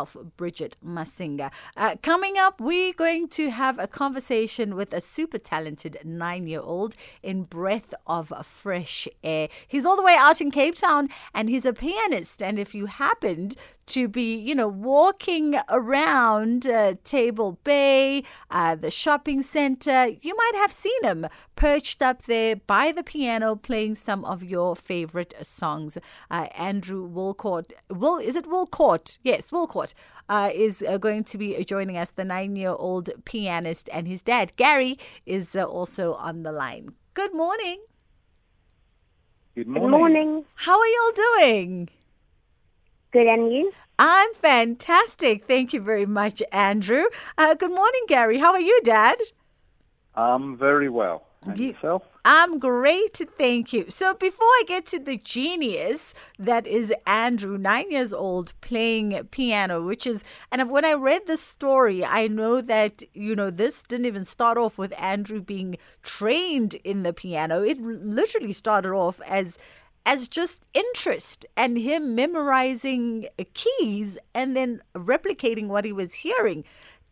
of 0.00 0.16
Bridget 0.36 0.76
Masinga. 0.84 1.50
Uh, 1.76 1.96
coming 2.04 2.38
up, 2.38 2.60
we're 2.60 2.92
going 2.92 3.26
to 3.26 3.50
have 3.50 3.80
a 3.80 3.88
conversation 3.88 4.76
with 4.76 4.92
a 4.92 5.00
super 5.00 5.38
talented 5.38 5.98
nine 6.04 6.46
year 6.46 6.60
old 6.60 6.94
in 7.20 7.42
Breath 7.42 7.92
of 8.06 8.32
Fresh 8.46 9.08
Air. 9.24 9.48
He's 9.66 9.84
all 9.84 9.96
the 9.96 10.04
way 10.04 10.14
out 10.16 10.40
in 10.40 10.52
Cape 10.52 10.76
Town 10.76 11.08
and 11.34 11.48
he's 11.48 11.66
a 11.66 11.72
pianist. 11.72 12.40
And 12.40 12.60
if 12.60 12.76
you 12.76 12.86
happened 12.86 13.56
to 13.88 14.08
be, 14.08 14.36
you 14.36 14.54
know, 14.54 14.68
walking 14.68 15.56
around 15.68 16.66
uh, 16.66 16.94
Table 17.04 17.58
Bay, 17.64 18.22
uh, 18.50 18.76
the 18.76 18.90
shopping 18.90 19.42
center, 19.42 20.06
you 20.20 20.36
might 20.36 20.52
have 20.56 20.72
seen 20.72 21.02
him 21.02 21.26
perched 21.56 22.02
up 22.02 22.24
there 22.24 22.56
by 22.56 22.92
the 22.92 23.02
piano 23.02 23.56
playing 23.56 23.94
some 23.94 24.24
of 24.24 24.44
your 24.44 24.76
favorite 24.76 25.34
songs. 25.42 25.98
Uh, 26.30 26.46
Andrew 26.56 27.04
Willicott, 27.04 27.72
Will, 27.90 28.18
is 28.18 28.36
it 28.36 28.46
Willicott? 28.46 29.18
Yes, 29.22 29.50
Willicott 29.50 29.94
uh, 30.28 30.50
is 30.54 30.82
uh, 30.86 30.98
going 30.98 31.24
to 31.24 31.38
be 31.38 31.64
joining 31.64 31.96
us, 31.96 32.10
the 32.10 32.24
nine 32.24 32.56
year 32.56 32.74
old 32.78 33.10
pianist, 33.24 33.88
and 33.92 34.06
his 34.06 34.22
dad, 34.22 34.52
Gary, 34.56 34.98
is 35.26 35.56
uh, 35.56 35.64
also 35.64 36.14
on 36.14 36.42
the 36.42 36.52
line. 36.52 36.94
Good 37.14 37.34
morning. 37.34 37.82
Good 39.54 39.66
morning. 39.66 39.90
Good 39.90 39.98
morning. 39.98 40.44
How 40.54 40.78
are 40.78 40.86
y'all 40.86 41.12
doing? 41.40 41.88
Good, 43.12 43.26
and 43.26 43.50
you? 43.52 43.72
I'm 43.98 44.34
fantastic. 44.34 45.46
Thank 45.46 45.72
you 45.72 45.80
very 45.80 46.06
much, 46.06 46.42
Andrew. 46.52 47.04
Uh, 47.38 47.54
good 47.54 47.70
morning, 47.70 48.02
Gary. 48.06 48.38
How 48.38 48.52
are 48.52 48.60
you, 48.60 48.78
Dad? 48.84 49.16
I'm 50.14 50.56
very 50.58 50.88
well. 50.90 51.24
And 51.42 51.58
You- 51.58 51.68
yourself? 51.68 52.02
I'm 52.24 52.58
great, 52.58 53.16
thank 53.38 53.72
you. 53.72 53.86
So, 53.88 54.12
before 54.12 54.46
I 54.46 54.64
get 54.66 54.84
to 54.86 54.98
the 54.98 55.16
genius 55.16 56.12
that 56.38 56.66
is 56.66 56.92
Andrew, 57.06 57.56
nine 57.56 57.90
years 57.90 58.12
old, 58.12 58.52
playing 58.60 59.28
piano, 59.30 59.82
which 59.82 60.06
is, 60.06 60.22
and 60.52 60.68
when 60.68 60.84
I 60.84 60.92
read 60.92 61.26
the 61.26 61.38
story, 61.38 62.04
I 62.04 62.28
know 62.28 62.60
that, 62.60 63.02
you 63.14 63.34
know, 63.34 63.50
this 63.50 63.82
didn't 63.82 64.06
even 64.06 64.26
start 64.26 64.58
off 64.58 64.76
with 64.76 64.92
Andrew 65.00 65.40
being 65.40 65.78
trained 66.02 66.74
in 66.84 67.04
the 67.04 67.14
piano. 67.14 67.62
It 67.62 67.80
literally 67.80 68.52
started 68.52 68.92
off 68.92 69.20
as 69.26 69.56
as 70.04 70.28
just 70.28 70.64
interest 70.74 71.46
and 71.56 71.78
him 71.78 72.14
memorizing 72.14 73.26
keys 73.54 74.18
and 74.34 74.56
then 74.56 74.82
replicating 74.94 75.68
what 75.68 75.84
he 75.84 75.92
was 75.92 76.14
hearing. 76.14 76.64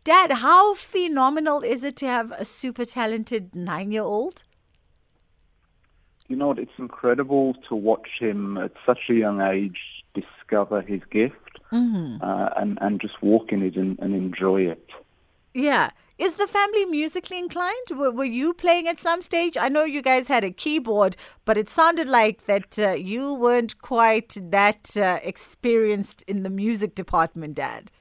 Dad, 0.03 0.31
how 0.31 0.73
phenomenal 0.73 1.61
is 1.61 1.83
it 1.83 1.95
to 1.97 2.07
have 2.07 2.31
a 2.31 2.45
super 2.45 2.85
talented 2.85 3.53
nine 3.53 3.91
year 3.91 4.03
old? 4.03 4.43
You 6.27 6.35
know 6.35 6.47
what? 6.47 6.59
It's 6.59 6.77
incredible 6.77 7.55
to 7.69 7.75
watch 7.75 8.07
him 8.19 8.57
at 8.57 8.71
such 8.85 9.09
a 9.09 9.13
young 9.13 9.41
age 9.41 9.79
discover 10.13 10.81
his 10.81 11.01
gift 11.11 11.59
uh, 12.21 12.49
and, 12.57 12.77
and 12.81 12.99
just 12.99 13.21
walk 13.21 13.51
in 13.51 13.61
it 13.61 13.75
and, 13.75 13.99
and 13.99 14.15
enjoy 14.15 14.61
it. 14.61 14.89
Yeah. 15.53 15.91
Is 16.17 16.35
the 16.35 16.47
family 16.47 16.85
musically 16.85 17.37
inclined? 17.37 17.91
Were, 17.91 18.11
were 18.11 18.25
you 18.25 18.53
playing 18.53 18.87
at 18.87 18.99
some 18.99 19.21
stage? 19.21 19.55
I 19.55 19.69
know 19.69 19.83
you 19.83 20.01
guys 20.01 20.27
had 20.27 20.43
a 20.43 20.51
keyboard, 20.51 21.15
but 21.45 21.57
it 21.57 21.69
sounded 21.69 22.07
like 22.07 22.47
that 22.47 22.79
uh, 22.79 22.91
you 22.91 23.35
weren't 23.35 23.79
quite 23.81 24.35
that 24.41 24.97
uh, 24.97 25.19
experienced 25.23 26.23
in 26.27 26.41
the 26.41 26.49
music 26.49 26.95
department, 26.95 27.55
Dad. 27.55 27.91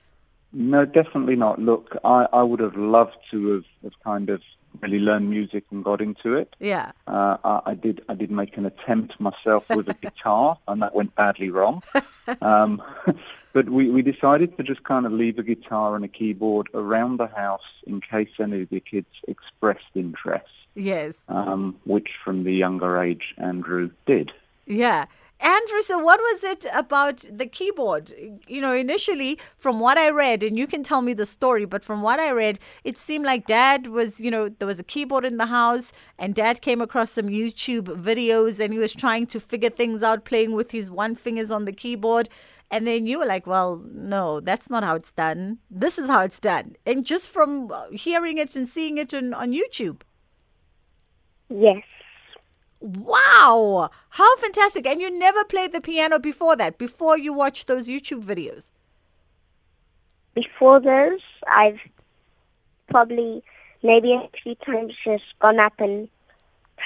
No, 0.52 0.86
definitely 0.86 1.36
not. 1.36 1.58
Look, 1.58 1.96
I, 2.04 2.26
I 2.32 2.42
would 2.42 2.60
have 2.60 2.76
loved 2.76 3.16
to 3.32 3.52
have, 3.52 3.64
have 3.82 3.92
kind 4.02 4.30
of 4.30 4.40
really 4.80 4.98
learned 4.98 5.28
music 5.28 5.64
and 5.70 5.84
got 5.84 6.00
into 6.00 6.34
it. 6.34 6.56
Yeah. 6.58 6.92
Uh, 7.06 7.36
I, 7.44 7.60
I 7.66 7.74
did. 7.74 8.02
I 8.08 8.14
did 8.14 8.30
make 8.30 8.56
an 8.56 8.64
attempt 8.64 9.20
myself 9.20 9.68
with 9.68 9.88
a 9.88 9.94
guitar, 10.00 10.58
and 10.68 10.80
that 10.80 10.94
went 10.94 11.14
badly 11.14 11.50
wrong. 11.50 11.82
Um, 12.40 12.82
but 13.56 13.70
we, 13.70 13.88
we 13.88 14.02
decided 14.02 14.54
to 14.58 14.62
just 14.62 14.84
kind 14.84 15.06
of 15.06 15.12
leave 15.12 15.38
a 15.38 15.42
guitar 15.42 15.96
and 15.96 16.04
a 16.04 16.08
keyboard 16.08 16.68
around 16.74 17.18
the 17.18 17.26
house 17.26 17.68
in 17.86 18.02
case 18.02 18.28
any 18.38 18.60
of 18.60 18.68
the 18.68 18.80
kids 18.80 19.06
expressed 19.28 19.92
interest, 19.94 20.44
Yes. 20.74 21.16
um, 21.30 21.74
which 21.84 22.10
from 22.22 22.44
the 22.44 22.52
younger 22.52 23.02
age 23.02 23.34
Andrew 23.38 23.88
did. 24.04 24.30
Yeah. 24.66 25.06
Andrew, 25.40 25.82
so 25.82 25.98
what 25.98 26.18
was 26.20 26.44
it 26.44 26.66
about 26.74 27.24
the 27.30 27.46
keyboard? 27.46 28.12
You 28.46 28.60
know, 28.60 28.72
initially, 28.72 29.38
from 29.58 29.80
what 29.80 29.98
I 29.98 30.08
read, 30.08 30.42
and 30.42 30.58
you 30.58 30.66
can 30.66 30.82
tell 30.82 31.02
me 31.02 31.12
the 31.12 31.26
story, 31.26 31.66
but 31.66 31.84
from 31.84 32.00
what 32.00 32.18
I 32.18 32.30
read, 32.30 32.58
it 32.84 32.96
seemed 32.96 33.26
like 33.26 33.46
dad 33.46 33.86
was, 33.86 34.18
you 34.18 34.30
know, 34.30 34.48
there 34.48 34.66
was 34.66 34.80
a 34.80 34.84
keyboard 34.84 35.26
in 35.26 35.36
the 35.36 35.46
house, 35.46 35.92
and 36.18 36.34
dad 36.34 36.62
came 36.62 36.80
across 36.80 37.10
some 37.10 37.26
YouTube 37.28 37.84
videos 38.02 38.60
and 38.60 38.72
he 38.72 38.78
was 38.78 38.94
trying 38.94 39.26
to 39.28 39.38
figure 39.40 39.68
things 39.70 40.02
out, 40.02 40.24
playing 40.24 40.52
with 40.52 40.70
his 40.70 40.90
one 40.90 41.14
fingers 41.14 41.50
on 41.50 41.66
the 41.66 41.72
keyboard. 41.72 42.28
And 42.70 42.86
then 42.86 43.06
you 43.06 43.20
were 43.20 43.26
like, 43.26 43.46
well, 43.46 43.82
no, 43.92 44.40
that's 44.40 44.68
not 44.68 44.82
how 44.82 44.96
it's 44.96 45.12
done. 45.12 45.58
This 45.70 45.98
is 45.98 46.08
how 46.08 46.22
it's 46.22 46.40
done. 46.40 46.76
And 46.84 47.06
just 47.06 47.30
from 47.30 47.70
uh, 47.70 47.90
hearing 47.90 48.38
it 48.38 48.56
and 48.56 48.68
seeing 48.68 48.98
it 48.98 49.14
on, 49.14 49.32
on 49.34 49.52
YouTube. 49.52 50.00
Yes. 51.48 51.82
Wow, 52.80 53.90
how 54.10 54.36
fantastic! 54.36 54.86
And 54.86 55.00
you 55.00 55.10
never 55.18 55.44
played 55.44 55.72
the 55.72 55.80
piano 55.80 56.18
before 56.18 56.56
that, 56.56 56.76
before 56.76 57.16
you 57.16 57.32
watched 57.32 57.66
those 57.66 57.88
YouTube 57.88 58.22
videos. 58.22 58.70
Before 60.34 60.78
those, 60.78 61.20
I've 61.50 61.80
probably 62.88 63.42
maybe 63.82 64.12
a 64.12 64.28
few 64.42 64.54
times 64.56 64.92
just 65.02 65.24
gone 65.40 65.58
up 65.58 65.72
and 65.78 66.08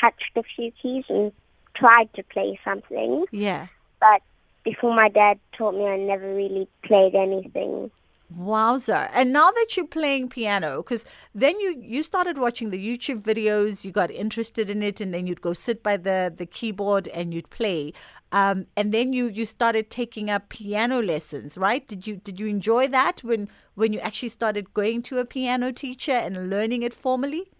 touched 0.01 0.31
a 0.37 0.45
few 0.45 0.71
keys 0.81 1.05
and 1.09 1.33
tried 1.75 2.12
to 2.15 2.23
play 2.23 2.59
something. 2.65 3.27
Yeah. 3.33 3.67
But 4.01 4.23
before 4.65 4.94
my 4.94 5.09
dad 5.09 5.38
taught 5.53 5.75
me, 5.75 5.87
I 5.87 5.97
never 5.97 6.34
really 6.34 6.69
played 6.82 7.15
anything. 7.15 7.91
Wowzer. 8.37 9.09
And 9.12 9.32
now 9.32 9.50
that 9.50 9.76
you're 9.76 9.87
playing 9.87 10.28
piano, 10.28 10.78
because 10.78 11.04
then 11.34 11.59
you, 11.59 11.76
you 11.81 12.03
started 12.03 12.38
watching 12.38 12.70
the 12.70 12.78
YouTube 12.78 13.22
videos, 13.22 13.84
you 13.84 13.91
got 13.91 14.10
interested 14.10 14.70
in 14.70 14.82
it, 14.82 15.00
and 15.00 15.12
then 15.12 15.26
you'd 15.26 15.41
go 15.41 15.53
sit 15.53 15.82
by 15.82 15.97
the, 15.97 16.32
the 16.34 16.47
keyboard 16.47 17.09
and 17.09 17.34
you'd 17.34 17.50
play. 17.50 17.93
Um, 18.32 18.66
and 18.76 18.93
then 18.93 19.12
you, 19.12 19.26
you 19.26 19.44
started 19.47 19.91
taking 19.91 20.31
up 20.31 20.49
piano 20.49 21.03
lessons, 21.03 21.59
right? 21.59 21.87
Did 21.87 22.06
you 22.06 22.16
did 22.16 22.38
you 22.38 22.47
enjoy 22.47 22.87
that 22.88 23.25
when 23.25 23.49
when 23.75 23.93
you 23.93 23.99
actually 23.99 24.28
started 24.28 24.72
going 24.72 25.03
to 25.03 25.19
a 25.19 25.25
piano 25.25 25.72
teacher 25.72 26.12
and 26.12 26.49
learning 26.49 26.82
it 26.82 26.94
formally? 26.94 27.50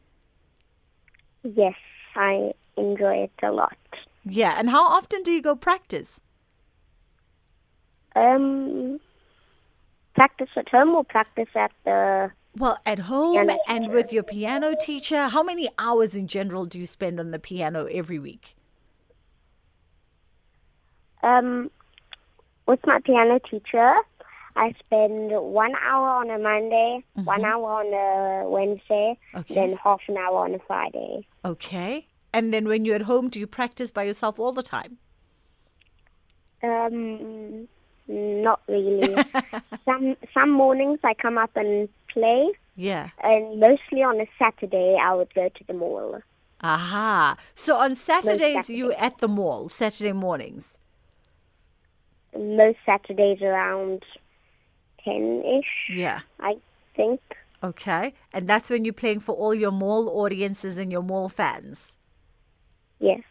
Yes, 1.43 1.75
I 2.15 2.53
enjoy 2.77 3.25
it 3.25 3.33
a 3.43 3.51
lot. 3.51 3.77
Yeah. 4.25 4.55
And 4.57 4.71
how 4.71 4.87
often 4.87 5.25
do 5.25 5.33
you 5.33 5.43
go 5.43 5.57
practice? 5.57 6.21
Um, 8.17 9.01
practice 10.15 10.49
at 10.57 10.69
home 10.69 10.91
or 10.91 11.05
practice 11.05 11.49
at 11.55 11.71
the 11.85 12.31
Well, 12.57 12.79
at 12.85 12.99
home 13.01 13.51
and 13.69 13.91
with 13.93 14.13
your 14.13 14.23
piano 14.23 14.75
teacher, 14.81 15.29
how 15.29 15.43
many 15.43 15.69
hours 15.79 16.15
in 16.15 16.27
general 16.27 16.65
do 16.67 16.79
you 16.79 16.87
spend 16.87 17.21
on 17.21 17.31
the 17.31 17.39
piano 17.39 17.87
every 17.87 18.19
week? 18.19 18.57
Um, 21.23 21.71
with 22.67 22.85
my 22.87 22.99
piano 23.01 23.39
teacher, 23.39 23.95
I 24.57 24.75
spend 24.81 25.31
one 25.31 25.73
hour 25.83 26.09
on 26.09 26.31
a 26.31 26.39
Monday, 26.39 27.05
one 27.15 27.45
hour 27.45 27.85
on 27.85 27.87
a 28.45 28.49
Wednesday, 28.49 29.19
Okay. 29.37 29.55
then 29.55 29.77
half 29.83 30.01
an 30.09 30.17
hour 30.17 30.39
on 30.45 30.55
a 30.55 30.59
Friday. 30.67 31.27
Okay. 31.45 32.09
And 32.33 32.53
then 32.55 32.67
when 32.67 32.85
you're 32.85 32.97
at 32.97 33.03
home, 33.03 33.29
do 33.29 33.39
you 33.39 33.47
practice 33.47 33.91
by 33.91 34.05
yourself 34.05 34.39
all 34.39 34.53
the 34.53 34.63
time? 34.63 34.99
Um, 36.63 37.69
not 38.11 38.61
really. 38.69 39.15
some 39.85 40.17
some 40.35 40.51
mornings 40.51 40.99
I 41.05 41.15
come 41.15 41.39
up 41.39 41.51
and 41.57 41.89
play, 42.09 42.51
Yeah. 42.77 43.11
and 43.23 43.61
mostly 43.61 44.03
on 44.03 44.21
a 44.21 44.27
Saturday 44.39 44.97
I 45.01 45.15
would 45.15 45.33
go 45.35 45.49
to 45.49 45.65
the 45.67 45.75
mall. 45.75 46.21
Aha. 46.63 47.37
So 47.55 47.77
on 47.77 47.95
Saturdays, 47.95 48.69
you 48.69 48.93
at 48.93 49.19
the 49.19 49.29
mall, 49.29 49.69
Saturday 49.69 50.13
mornings. 50.13 50.79
Most 52.37 52.79
Saturdays 52.87 53.41
around 53.43 54.05
ten 55.05 55.43
ish, 55.45 55.89
Yeah. 55.97 56.21
I 56.39 56.57
think. 56.95 57.21
Okay. 57.63 58.15
And 58.33 58.49
that's 58.49 58.71
when 58.71 58.85
you're 58.85 58.95
playing 58.95 59.21
for 59.21 59.35
all 59.35 59.55
your 59.55 59.73
mall 59.73 60.09
audiences 60.09 60.79
and 60.79 60.91
your 60.93 61.03
mall 61.03 61.29
fans. 61.29 61.97
Yes, 62.99 63.23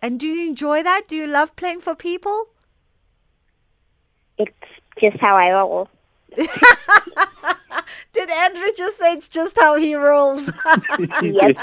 And 0.00 0.18
do 0.18 0.26
you 0.26 0.48
enjoy 0.48 0.82
that? 0.82 1.02
Do 1.06 1.14
you 1.16 1.26
love 1.26 1.54
playing 1.54 1.80
for 1.80 1.94
people? 1.94 2.48
It's 4.38 4.52
just 5.00 5.18
how 5.18 5.36
I 5.36 5.50
roll. 5.52 5.88
Did 8.12 8.30
Andrew 8.30 8.68
just 8.76 8.98
say 8.98 9.12
it's 9.12 9.28
just 9.28 9.58
how 9.58 9.76
he 9.76 9.94
rolls? 9.94 10.50
Yep. 11.22 11.56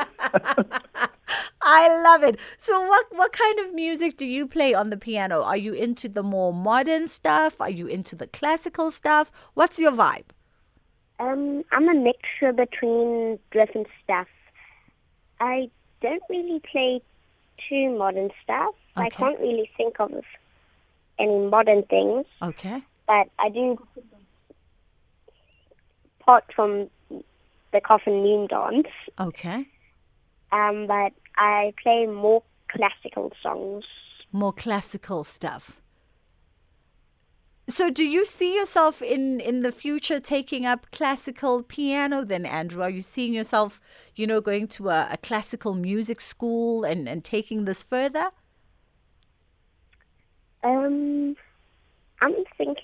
I 1.62 2.04
love 2.04 2.24
it. 2.24 2.40
So 2.58 2.80
what 2.88 3.06
what 3.12 3.32
kind 3.34 3.60
of 3.60 3.74
music 3.74 4.16
do 4.16 4.26
you 4.26 4.48
play 4.48 4.74
on 4.74 4.92
the 4.92 4.98
piano? 4.98 5.42
Are 5.42 5.58
you 5.58 5.74
into 5.74 6.08
the 6.08 6.22
more 6.22 6.54
modern 6.54 7.08
stuff? 7.08 7.60
Are 7.60 7.70
you 7.70 7.88
into 7.88 8.16
the 8.16 8.28
classical 8.28 8.92
stuff? 8.92 9.32
What's 9.56 9.80
your 9.80 9.92
vibe? 9.92 10.26
Um, 11.20 11.64
I'm 11.72 11.90
a 11.90 11.94
mixture 11.94 12.54
between 12.54 13.40
different 13.52 13.88
stuff. 14.04 14.28
I 15.40 15.70
don't 16.02 16.24
really 16.30 16.62
play 16.72 17.02
too 17.68 17.98
modern 17.98 18.30
stuff. 18.44 18.76
I 18.96 19.10
can't 19.10 19.40
really 19.40 19.70
think 19.76 20.00
of 20.00 20.12
any 21.20 21.38
modern 21.48 21.84
things, 21.84 22.26
Okay. 22.42 22.82
but 23.08 23.28
I 23.40 23.50
do 23.50 23.78
apart 26.20 26.46
from 26.56 26.90
the 27.72 27.82
coffin 27.82 28.24
moon 28.24 28.48
dance. 28.48 28.88
Okay. 29.20 29.68
Um, 30.52 30.88
but 30.88 31.14
I 31.38 31.74
play 31.82 32.06
more 32.08 32.42
classical 32.70 33.32
songs. 33.42 33.86
More 34.32 34.54
classical 34.54 35.24
stuff. 35.24 35.82
So, 37.68 37.90
do 37.90 38.06
you 38.06 38.26
see 38.26 38.56
yourself 38.56 39.02
in 39.02 39.40
in 39.40 39.64
the 39.64 39.72
future 39.72 40.20
taking 40.20 40.68
up 40.68 40.86
classical 40.92 41.64
piano? 41.64 42.24
Then, 42.24 42.46
Andrew, 42.46 42.84
are 42.84 42.92
you 42.92 43.02
seeing 43.02 43.34
yourself, 43.34 43.82
you 44.16 44.28
know, 44.28 44.40
going 44.40 44.68
to 44.78 44.90
a, 44.90 45.10
a 45.12 45.18
classical 45.18 45.74
music 45.74 46.22
school 46.22 46.84
and 46.84 47.10
and 47.10 47.24
taking 47.24 47.66
this 47.66 47.82
further? 47.82 48.30
Um, 50.64 50.95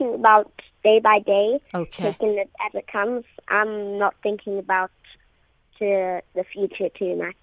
thinking 0.01 0.15
about 0.15 0.51
day 0.83 0.99
by 0.99 1.19
day, 1.19 1.59
Okay. 1.73 2.11
taking 2.11 2.37
it 2.37 2.49
as 2.65 2.73
it 2.73 2.87
comes. 2.87 3.23
I'm 3.47 3.97
not 3.97 4.15
thinking 4.23 4.57
about 4.57 4.91
to 5.79 6.21
the 6.33 6.43
future 6.43 6.89
too 6.89 7.15
much. 7.15 7.35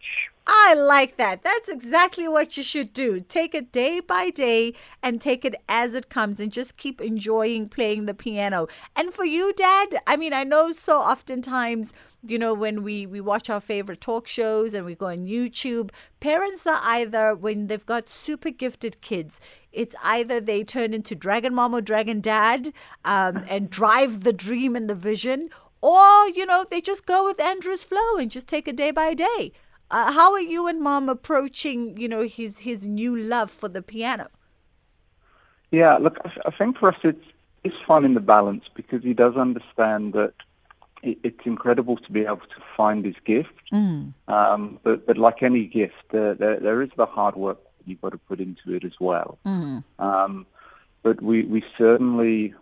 I 0.50 0.72
like 0.72 1.18
that. 1.18 1.42
That's 1.42 1.68
exactly 1.68 2.26
what 2.26 2.56
you 2.56 2.62
should 2.62 2.94
do. 2.94 3.20
Take 3.20 3.54
it 3.54 3.70
day 3.70 4.00
by 4.00 4.30
day 4.30 4.72
and 5.02 5.20
take 5.20 5.44
it 5.44 5.54
as 5.68 5.92
it 5.92 6.08
comes 6.08 6.40
and 6.40 6.50
just 6.50 6.78
keep 6.78 7.02
enjoying 7.02 7.68
playing 7.68 8.06
the 8.06 8.14
piano. 8.14 8.66
And 8.96 9.12
for 9.12 9.26
you, 9.26 9.52
Dad, 9.52 9.98
I 10.06 10.16
mean, 10.16 10.32
I 10.32 10.44
know 10.44 10.72
so 10.72 10.96
oftentimes, 10.96 11.92
you 12.22 12.38
know, 12.38 12.54
when 12.54 12.82
we, 12.82 13.04
we 13.04 13.20
watch 13.20 13.50
our 13.50 13.60
favorite 13.60 14.00
talk 14.00 14.26
shows 14.26 14.72
and 14.72 14.86
we 14.86 14.94
go 14.94 15.08
on 15.08 15.26
YouTube, 15.26 15.90
parents 16.18 16.66
are 16.66 16.80
either, 16.82 17.34
when 17.34 17.66
they've 17.66 17.84
got 17.84 18.08
super 18.08 18.48
gifted 18.48 19.02
kids, 19.02 19.40
it's 19.70 19.94
either 20.02 20.40
they 20.40 20.64
turn 20.64 20.94
into 20.94 21.14
Dragon 21.14 21.54
Mom 21.54 21.74
or 21.74 21.82
Dragon 21.82 22.22
Dad 22.22 22.72
um, 23.04 23.44
and 23.50 23.68
drive 23.68 24.24
the 24.24 24.32
dream 24.32 24.74
and 24.76 24.88
the 24.88 24.94
vision, 24.94 25.50
or, 25.82 26.28
you 26.28 26.46
know, 26.46 26.64
they 26.70 26.80
just 26.80 27.04
go 27.04 27.24
with 27.26 27.38
Andrew's 27.38 27.84
flow 27.84 28.16
and 28.16 28.30
just 28.30 28.48
take 28.48 28.66
it 28.66 28.76
day 28.76 28.90
by 28.90 29.12
day. 29.12 29.52
Uh, 29.90 30.12
how 30.12 30.32
are 30.32 30.40
you 30.40 30.66
and 30.66 30.80
mom 30.82 31.08
approaching, 31.08 31.96
you 31.96 32.08
know, 32.08 32.22
his 32.22 32.60
his 32.60 32.86
new 32.86 33.16
love 33.16 33.50
for 33.50 33.68
the 33.68 33.82
piano? 33.82 34.28
Yeah, 35.70 35.96
look, 35.96 36.18
I, 36.24 36.30
I 36.46 36.50
think 36.50 36.78
for 36.78 36.90
us 36.90 36.98
it's 37.02 37.24
it's 37.64 37.76
finding 37.86 38.14
the 38.14 38.20
balance 38.20 38.64
because 38.74 39.02
he 39.02 39.14
does 39.14 39.36
understand 39.36 40.12
that 40.12 40.34
it, 41.02 41.18
it's 41.22 41.40
incredible 41.44 41.96
to 41.96 42.12
be 42.12 42.20
able 42.20 42.36
to 42.38 42.62
find 42.76 43.04
his 43.04 43.16
gift. 43.24 43.50
Um, 44.28 44.78
but 44.82 45.06
but 45.06 45.16
like 45.16 45.42
any 45.42 45.66
gift, 45.66 45.94
there, 46.10 46.34
there 46.34 46.60
there 46.60 46.82
is 46.82 46.90
the 46.96 47.06
hard 47.06 47.36
work 47.36 47.58
you've 47.86 48.00
got 48.02 48.12
to 48.12 48.18
put 48.18 48.40
into 48.40 48.74
it 48.74 48.84
as 48.84 48.92
well. 49.00 49.38
Um, 49.98 50.46
but 51.02 51.22
we 51.22 51.44
we 51.44 51.64
certainly 51.78 52.54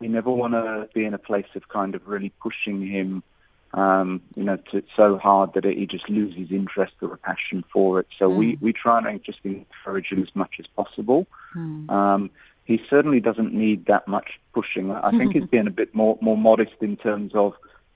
we 0.00 0.08
never 0.08 0.30
want 0.30 0.54
to 0.54 0.88
be 0.92 1.04
in 1.04 1.14
a 1.14 1.18
place 1.18 1.46
of 1.54 1.68
kind 1.68 1.94
of 1.94 2.08
really 2.08 2.32
pushing 2.42 2.84
him. 2.84 3.22
Um, 3.74 4.22
you 4.34 4.44
know, 4.44 4.56
to, 4.72 4.82
so 4.96 5.18
hard 5.18 5.52
that 5.52 5.64
he 5.64 5.86
just 5.86 6.08
loses 6.08 6.50
interest 6.50 6.94
or 7.02 7.12
a 7.12 7.18
passion 7.18 7.62
for 7.70 8.00
it. 8.00 8.06
So 8.18 8.26
we, 8.28 8.56
we 8.62 8.72
try 8.72 8.98
and 8.98 9.22
just 9.22 9.40
encourage 9.44 10.06
him 10.06 10.22
as 10.22 10.34
much 10.34 10.54
as 10.58 10.66
possible. 10.68 11.26
Um, 11.90 12.30
he 12.64 12.80
certainly 12.88 13.20
doesn't 13.20 13.52
need 13.54 13.86
that 13.86 14.08
much 14.08 14.38
pushing. 14.54 14.90
I 14.90 15.10
think 15.10 15.32
he's 15.32 15.46
been 15.56 15.66
a 15.66 15.70
bit 15.70 15.94
more 15.94 16.18
more 16.20 16.36
modest 16.36 16.74
in 16.80 16.96
terms 16.96 17.32
of. 17.34 17.54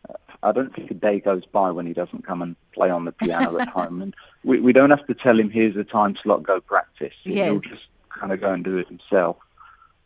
uh, 0.08 0.14
I 0.42 0.50
don't 0.50 0.74
think 0.74 0.90
a 0.90 0.94
day 0.94 1.20
goes 1.20 1.44
by 1.46 1.70
when 1.70 1.86
he 1.86 1.92
doesn't 1.92 2.26
come 2.26 2.42
and 2.42 2.56
play 2.72 2.90
on 2.90 3.04
the 3.04 3.12
piano 3.12 3.58
at 3.58 3.68
home, 3.78 4.02
and 4.02 4.14
we 4.44 4.60
we 4.60 4.72
don't 4.72 4.90
have 4.90 5.06
to 5.06 5.14
tell 5.14 5.38
him 5.38 5.50
here's 5.50 5.76
a 5.76 5.84
time 5.84 6.16
slot, 6.22 6.42
go 6.42 6.60
practice. 6.60 7.14
He'll 7.44 7.60
just 7.60 7.86
kind 8.08 8.32
of 8.32 8.40
go 8.40 8.52
and 8.52 8.64
do 8.64 8.78
it 8.78 8.88
himself. 8.88 9.36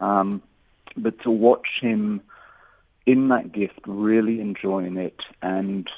Um, 0.00 0.42
but 0.96 1.20
to 1.20 1.30
watch 1.30 1.78
him 1.80 2.20
in 3.06 3.28
that 3.28 3.52
gift, 3.52 3.80
really 3.86 4.40
enjoying 4.40 4.96
it, 4.96 5.20
and 5.42 5.88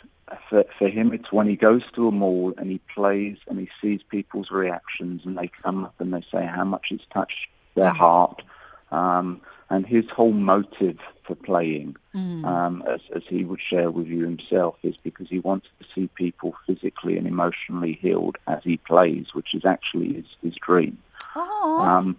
for, 0.49 0.65
for 0.79 0.89
him, 0.89 1.13
it's 1.13 1.33
when 1.33 1.49
he 1.49 1.57
goes 1.57 1.83
to 1.95 2.09
a 2.09 2.13
mall 2.13 2.53
and 2.59 2.71
he 2.71 2.81
plays 2.95 3.39
and 3.49 3.59
he 3.59 3.69
sees 3.81 4.01
people's 4.11 4.51
reactions 4.51 5.23
and 5.25 5.39
they 5.39 5.51
come 5.63 5.85
up 5.85 5.95
and 5.99 6.13
they 6.13 6.23
say 6.31 6.45
how 6.45 6.65
much 6.65 6.89
it's 6.91 7.05
touched 7.13 7.49
their 7.75 7.91
heart. 7.91 8.43
Um, 8.91 9.41
and 9.71 9.87
his 9.87 10.09
whole 10.09 10.33
motive 10.33 10.99
for 11.25 11.35
playing, 11.35 11.97
um, 12.15 12.83
as, 12.89 13.01
as 13.15 13.23
he 13.29 13.45
would 13.45 13.61
share 13.61 13.91
with 13.91 14.07
you 14.07 14.23
himself, 14.25 14.77
is 14.83 14.97
because 15.03 15.29
he 15.29 15.41
wants 15.41 15.67
to 15.79 15.87
see 15.95 16.09
people 16.15 16.55
physically 16.67 17.19
and 17.19 17.27
emotionally 17.27 17.99
healed 18.01 18.37
as 18.47 18.61
he 18.65 18.79
plays, 18.79 19.27
which 19.35 19.55
is 19.55 19.67
actually 19.67 20.15
his, 20.15 20.25
his 20.43 20.55
dream. 20.55 20.97
Oh, 21.37 21.81
Um, 21.81 22.17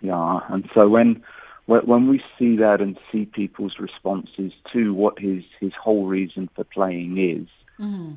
yeah, 0.00 0.40
and 0.48 0.68
so 0.74 0.88
when 0.88 1.22
when 1.66 2.08
we 2.08 2.22
see 2.38 2.56
that 2.56 2.80
and 2.80 2.98
see 3.10 3.24
people's 3.24 3.78
responses 3.78 4.52
to 4.72 4.92
what 4.92 5.18
his 5.18 5.44
his 5.60 5.72
whole 5.74 6.06
reason 6.06 6.48
for 6.54 6.64
playing 6.64 7.16
is, 7.18 7.48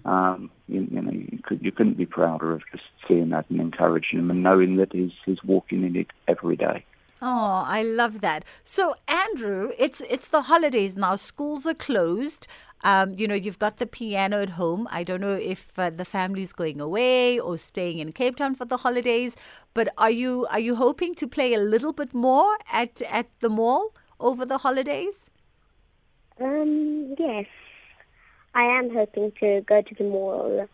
um, 0.06 0.52
you, 0.68 0.88
you 0.92 1.02
know, 1.02 1.12
you, 1.12 1.40
could, 1.44 1.64
you 1.64 1.72
couldn't 1.72 1.98
be 1.98 2.06
prouder 2.06 2.52
of 2.54 2.62
just 2.72 2.84
seeing 3.08 3.30
that 3.30 3.50
and 3.50 3.60
encouraging 3.60 4.20
him 4.20 4.30
and 4.32 4.44
knowing 4.44 4.76
that 4.78 4.92
he's 4.94 5.12
he's 5.26 5.44
walking 5.44 5.84
in 5.84 5.96
it 5.96 6.08
every 6.28 6.56
day. 6.56 6.86
Oh, 7.22 7.64
I 7.66 7.84
love 7.84 8.22
that. 8.22 8.46
So, 8.64 8.96
Andrew, 9.08 9.72
it's 9.78 10.02
it's 10.02 10.28
the 10.28 10.44
holidays 10.44 10.96
now. 10.96 11.16
Schools 11.16 11.66
are 11.66 11.74
closed. 11.74 12.48
Um, 12.84 13.16
you 13.18 13.28
know, 13.28 13.34
you've 13.36 13.58
got 13.60 13.78
the 13.78 13.88
piano 13.88 14.42
at 14.42 14.50
home. 14.52 14.88
I 14.92 15.04
don't 15.04 15.22
know 15.22 15.34
if 15.34 15.78
uh, 15.80 15.90
the 15.90 16.06
family's 16.06 16.54
going 16.54 16.80
away 16.80 17.40
or 17.40 17.58
staying 17.58 18.00
in 18.00 18.12
Cape 18.12 18.36
Town 18.36 18.54
for 18.56 18.66
the 18.66 18.78
holidays, 18.78 19.36
but 19.74 19.90
are 19.98 20.12
you 20.12 20.46
are 20.52 20.60
you 20.60 20.76
hoping 20.76 21.16
to 21.16 21.28
play 21.28 21.54
a 21.54 21.60
little 21.60 21.94
bit 21.94 22.14
more 22.14 22.58
at 22.72 23.02
at 23.12 23.28
the 23.40 23.50
mall 23.50 23.94
over 24.20 24.46
the 24.46 24.60
holidays? 24.60 25.30
Um, 26.40 27.16
yes. 27.18 27.46
I 28.54 28.64
am 28.64 28.90
hoping 28.94 29.32
to 29.40 29.62
go 29.62 29.82
to 29.82 29.96
the 29.96 30.04
mall 30.04 30.68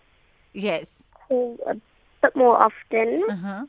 Yes. 0.54 1.04
a 1.32 1.76
bit 2.22 2.36
more 2.36 2.58
often 2.62 3.24
Uh-huh. 3.30 3.66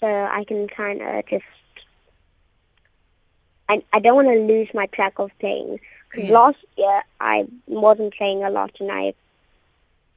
So 0.00 0.06
I 0.06 0.44
can 0.46 0.68
kind 0.68 1.02
of 1.02 1.26
just. 1.26 1.44
I, 3.68 3.82
I 3.92 3.98
don't 3.98 4.14
want 4.14 4.28
to 4.28 4.40
lose 4.40 4.68
my 4.74 4.86
track 4.86 5.18
of 5.18 5.30
playing. 5.40 5.80
Because 6.08 6.24
Yes. 6.24 6.32
last 6.32 6.58
year 6.76 7.02
I 7.20 7.46
wasn't 7.66 8.14
playing 8.14 8.44
a 8.44 8.50
lot 8.50 8.70
and 8.78 8.92
I 8.92 9.14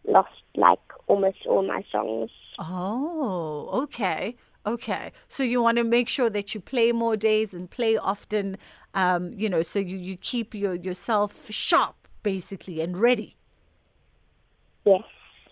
lost 0.06 0.30
like 0.56 0.80
almost 1.08 1.46
all 1.48 1.64
my 1.64 1.84
songs. 1.92 2.30
Oh, 2.60 3.70
okay. 3.84 4.36
Okay. 4.66 5.12
So 5.28 5.44
you 5.44 5.64
want 5.64 5.78
to 5.78 5.84
make 5.84 6.08
sure 6.08 6.30
that 6.30 6.54
you 6.54 6.62
play 6.62 6.92
more 6.92 7.18
days 7.18 7.54
and 7.54 7.70
play 7.70 7.98
often, 7.98 8.58
um, 8.94 9.34
you 9.36 9.50
know, 9.50 9.62
so 9.62 9.80
you, 9.80 9.98
you 9.98 10.16
keep 10.18 10.54
your 10.54 10.76
yourself 10.76 11.50
sharp 11.50 12.08
basically 12.22 12.82
and 12.82 12.98
ready. 12.98 13.38
Yes. 14.86 15.04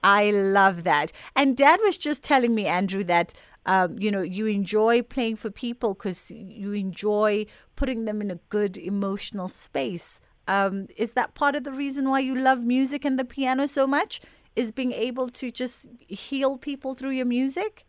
I 0.03 0.31
love 0.31 0.83
that. 0.83 1.11
And 1.35 1.57
dad 1.57 1.79
was 1.83 1.97
just 1.97 2.23
telling 2.23 2.53
me, 2.53 2.65
Andrew, 2.67 3.03
that, 3.05 3.33
um, 3.67 3.99
you 3.99 4.09
know, 4.09 4.21
you 4.21 4.45
enjoy 4.47 5.01
playing 5.01 5.35
for 5.35 5.51
people 5.51 5.93
because 5.93 6.31
you 6.31 6.71
enjoy 6.71 7.45
putting 7.75 8.05
them 8.05 8.21
in 8.21 8.31
a 8.31 8.39
good 8.47 8.77
emotional 8.77 9.49
space. 9.49 10.21
Um, 10.47 10.87
is 10.95 11.11
that 11.13 11.35
part 11.35 11.53
of 11.55 11.65
the 11.65 11.73
reason 11.73 12.09
why 12.09 12.21
you 12.21 12.33
love 12.33 12.63
music 12.63 13.03
and 13.03 13.19
the 13.19 13.25
piano 13.25 13.67
so 13.67 13.85
much? 13.85 14.21
Is 14.55 14.71
being 14.71 14.93
able 14.93 15.27
to 15.29 15.51
just 15.51 15.87
heal 16.07 16.57
people 16.57 16.95
through 16.95 17.11
your 17.11 17.25
music? 17.25 17.85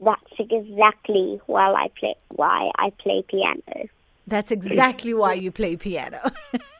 That's 0.00 0.32
exactly 0.38 1.40
why 1.46 1.72
I 1.72 1.88
play 1.88 2.14
why 2.28 2.70
I 2.78 2.90
play 2.90 3.22
piano. 3.22 3.88
That's 4.26 4.50
exactly 4.50 5.12
why 5.12 5.34
you 5.34 5.50
play 5.50 5.76
piano. 5.76 6.30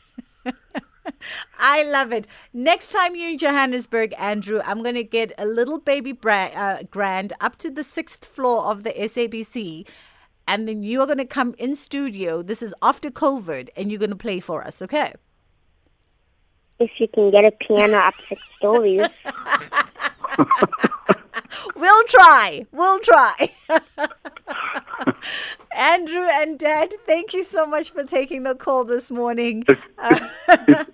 I 1.58 1.82
love 1.82 2.12
it. 2.12 2.26
Next 2.52 2.92
time 2.92 3.16
you're 3.16 3.30
in 3.30 3.38
Johannesburg, 3.38 4.14
Andrew, 4.18 4.60
I'm 4.64 4.82
going 4.82 4.94
to 4.94 5.04
get 5.04 5.32
a 5.38 5.46
little 5.46 5.78
baby 5.78 6.12
bra- 6.12 6.50
uh, 6.54 6.82
grand 6.90 7.32
up 7.40 7.56
to 7.56 7.70
the 7.70 7.84
sixth 7.84 8.24
floor 8.24 8.70
of 8.70 8.84
the 8.84 8.90
SABC. 8.90 9.86
And 10.48 10.68
then 10.68 10.82
you 10.82 11.00
are 11.00 11.06
going 11.06 11.18
to 11.18 11.24
come 11.24 11.54
in 11.58 11.74
studio. 11.74 12.42
This 12.42 12.62
is 12.62 12.72
after 12.80 13.10
COVID, 13.10 13.68
and 13.76 13.90
you're 13.90 13.98
going 13.98 14.10
to 14.10 14.16
play 14.16 14.38
for 14.38 14.64
us, 14.64 14.80
okay? 14.80 15.12
If 16.78 16.90
you 16.98 17.08
can 17.08 17.30
get 17.30 17.44
a 17.44 17.50
piano 17.50 17.96
up 17.96 18.14
six 18.28 18.40
stories. 18.56 19.02
We'll 21.74 22.04
try. 22.04 22.66
We'll 22.72 22.98
try. 23.00 23.50
Andrew 25.76 26.26
and 26.30 26.58
Dad, 26.58 26.94
thank 27.06 27.34
you 27.34 27.42
so 27.44 27.66
much 27.66 27.90
for 27.90 28.02
taking 28.04 28.44
the 28.44 28.54
call 28.54 28.84
this 28.84 29.10
morning. 29.10 29.64
if, 29.68 29.86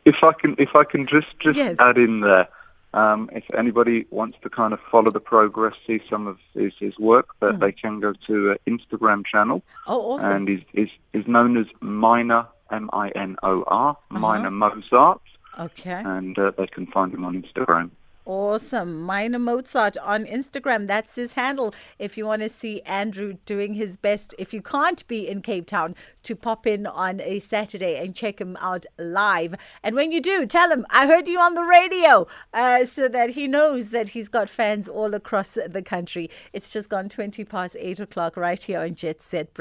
if 0.05 0.17
I 0.23 0.33
can, 0.33 0.55
if 0.59 0.75
I 0.75 0.85
can 0.85 1.07
just 1.07 1.29
just 1.41 1.57
Yes. 1.57 1.77
add 1.79 1.99
in 1.99 2.21
there, 2.21 2.49
um, 2.95 3.31
if 3.33 3.45
anybody 3.55 4.07
wants 4.11 4.39
to 4.43 4.51
kind 4.51 4.73
of 4.73 4.81
follow 4.91 5.11
the 5.11 5.21
progress, 5.21 5.75
see 5.87 6.01
some 6.11 6.27
of 6.27 6.39
his, 6.55 6.73
his 6.79 6.99
work, 6.99 7.29
that 7.41 7.61
they 7.61 7.73
can 7.73 8.01
go 8.01 8.13
to 8.27 8.53
an 8.53 8.59
Instagram 8.67 9.25
channel, 9.25 9.63
Oh, 9.87 10.15
awesome. 10.15 10.33
and 10.33 10.49
is 10.49 10.61
is 10.73 10.89
is 11.13 11.27
known 11.27 11.57
as 11.57 11.67
Minor 11.81 12.47
M 12.71 12.91
I 12.93 13.11
N 13.11 13.37
O 13.43 13.63
R 13.69 13.97
Minor 14.11 14.51
Mozart, 14.51 15.21
Okay. 15.61 16.03
and 16.05 16.37
uh, 16.39 16.51
they 16.59 16.67
can 16.67 16.87
find 16.89 17.15
him 17.15 17.25
on 17.25 17.41
Instagram. 17.41 17.91
Awesome. 18.25 19.03
Minor 19.03 19.41
Mozart 19.41 19.99
on 19.99 20.27
Instagram. 20.27 20.87
That's 20.87 21.17
his 21.17 21.33
handle. 21.33 21.75
If 21.99 22.17
you 22.17 22.25
want 22.25 22.43
to 22.43 22.49
see 22.49 22.81
Andrew 22.83 23.39
doing 23.47 23.75
his 23.75 23.97
best, 23.97 24.33
if 24.39 24.55
you 24.55 24.63
can't 24.63 25.05
be 25.09 25.27
in 25.27 25.43
Cape 25.43 25.67
Town, 25.67 25.97
to 26.23 26.37
pop 26.37 26.65
in 26.65 26.87
on 26.87 27.21
a 27.21 27.41
Saturday 27.41 27.97
and 27.99 28.15
check 28.15 28.41
him 28.41 28.57
out 28.61 28.87
live. 28.97 29.57
And 29.83 29.97
when 29.97 30.13
you 30.13 30.21
do, 30.21 30.47
tell 30.47 30.71
him, 30.71 30.87
I 30.91 31.09
heard 31.09 31.27
you 31.27 31.41
on 31.41 31.55
the 31.55 31.65
radio, 31.65 32.29
uh, 32.55 32.85
so 32.85 33.09
that 33.09 33.31
he 33.31 33.49
knows 33.49 33.89
that 33.89 34.11
he's 34.11 34.29
got 34.29 34.49
fans 34.49 34.89
all 34.89 35.15
across 35.15 35.55
the 35.55 35.83
country. 35.83 36.31
It's 36.53 36.69
just 36.69 36.89
gone 36.89 37.09
20 37.09 37.45
past 37.45 37.77
8 37.77 37.99
o'clock 37.99 38.37
right 38.37 38.63
here 38.63 38.79
on 38.79 38.95
Jet 38.95 39.21
Set. 39.21 39.53